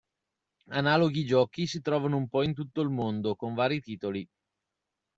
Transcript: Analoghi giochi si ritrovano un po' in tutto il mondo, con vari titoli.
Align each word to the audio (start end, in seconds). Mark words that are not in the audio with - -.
Analoghi 0.71 1.25
giochi 1.27 1.67
si 1.67 1.77
ritrovano 1.77 2.17
un 2.17 2.27
po' 2.27 2.41
in 2.41 2.55
tutto 2.55 2.81
il 2.81 2.89
mondo, 2.89 3.35
con 3.35 3.53
vari 3.53 3.79
titoli. 3.81 4.27